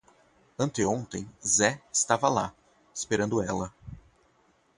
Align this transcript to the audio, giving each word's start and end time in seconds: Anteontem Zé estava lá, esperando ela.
Anteontem 0.57 1.29
Zé 1.45 1.79
estava 1.93 2.27
lá, 2.27 2.51
esperando 2.91 3.39
ela. 3.39 3.71